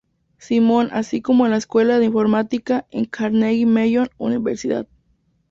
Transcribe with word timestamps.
Simon 0.39 0.89
así 0.93 1.21
como 1.21 1.45
en 1.45 1.51
la 1.51 1.57
Escuela 1.57 1.99
de 1.99 2.05
Informática 2.07 2.87
en 2.89 3.05
Carnegie 3.05 3.67
Mellon 3.67 4.09
Universidad. 4.17 4.87